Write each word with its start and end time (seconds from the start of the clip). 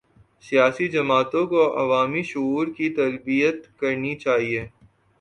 سیاسی 0.43 0.87
جماعتوں 0.87 1.45
کو 1.47 1.61
عوامی 1.79 2.23
شعور 2.23 2.67
کی 2.67 2.89
تربیت 2.89 3.67
کرنی 3.79 4.15
چاہیے۔ 4.15 4.67